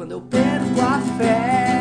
[0.00, 1.79] quando eu perco a fé.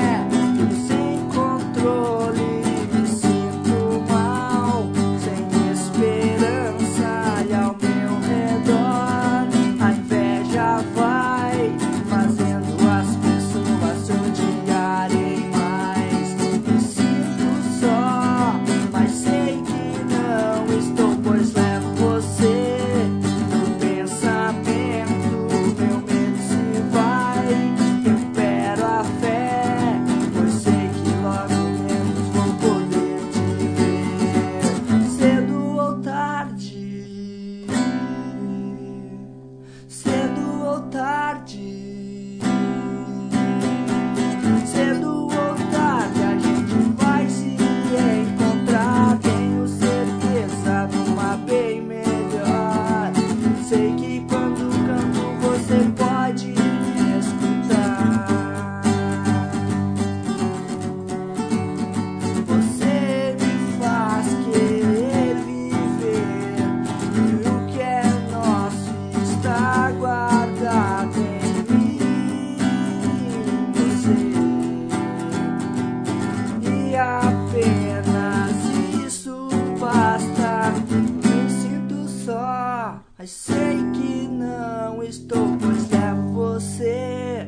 [83.93, 87.47] que não estou, pois é você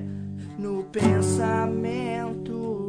[0.57, 2.80] no pensamento.